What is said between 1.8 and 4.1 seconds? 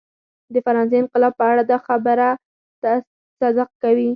خبره صدق کوي.